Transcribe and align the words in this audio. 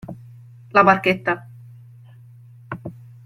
La 0.77 0.83
barchetta? 0.87 1.35